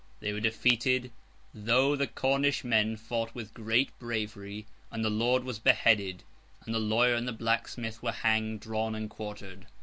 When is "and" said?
6.65-6.73, 7.13-7.27, 8.95-9.11